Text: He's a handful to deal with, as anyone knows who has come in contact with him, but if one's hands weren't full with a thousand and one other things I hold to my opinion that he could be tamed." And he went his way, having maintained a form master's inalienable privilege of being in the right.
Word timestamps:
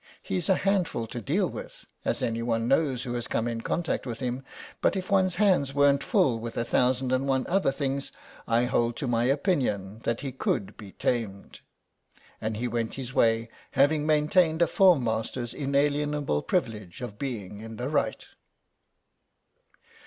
He's 0.23 0.49
a 0.49 0.55
handful 0.55 1.05
to 1.05 1.21
deal 1.21 1.47
with, 1.47 1.85
as 2.03 2.23
anyone 2.23 2.67
knows 2.67 3.03
who 3.03 3.13
has 3.13 3.27
come 3.27 3.47
in 3.47 3.61
contact 3.61 4.07
with 4.07 4.19
him, 4.19 4.43
but 4.81 4.95
if 4.95 5.11
one's 5.11 5.35
hands 5.35 5.75
weren't 5.75 6.03
full 6.03 6.39
with 6.39 6.57
a 6.57 6.65
thousand 6.65 7.11
and 7.11 7.27
one 7.27 7.45
other 7.47 7.71
things 7.71 8.11
I 8.47 8.65
hold 8.65 8.95
to 8.95 9.05
my 9.05 9.25
opinion 9.25 9.99
that 9.99 10.21
he 10.21 10.31
could 10.31 10.75
be 10.75 10.93
tamed." 10.93 11.59
And 12.41 12.57
he 12.57 12.67
went 12.67 12.95
his 12.95 13.13
way, 13.13 13.51
having 13.73 14.07
maintained 14.07 14.63
a 14.63 14.67
form 14.67 15.03
master's 15.03 15.53
inalienable 15.53 16.41
privilege 16.41 17.01
of 17.01 17.19
being 17.19 17.59
in 17.61 17.75
the 17.75 17.87
right. 17.87 18.25